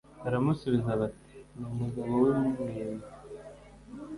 baramusubiza 0.23 0.91
bati 1.01 1.35
ni 1.57 1.65
umugabo 1.71 2.13
w 2.21 2.25
impwempwe 2.33 3.11